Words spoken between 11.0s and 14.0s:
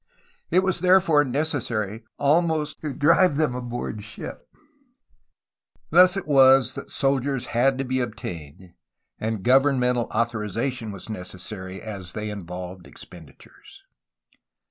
necessary, as they involved expenditures.